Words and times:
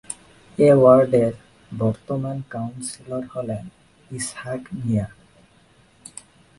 এ 0.57 0.69
ওয়ার্ডের 0.79 1.33
বর্তমান 1.71 2.37
কাউন্সিলর 2.53 3.23
হলেন 3.33 3.63
ইসহাক 4.11 4.61
মিয়া। 4.79 5.07